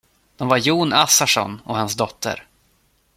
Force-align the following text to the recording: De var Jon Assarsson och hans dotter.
De 0.35 0.47
var 0.47 0.57
Jon 0.57 0.93
Assarsson 0.93 1.61
och 1.65 1.75
hans 1.77 1.95
dotter. 1.95 2.47